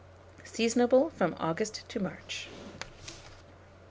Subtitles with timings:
[0.45, 2.47] Seasonable from August to March.